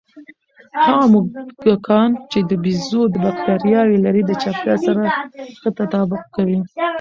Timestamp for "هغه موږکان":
0.85-2.09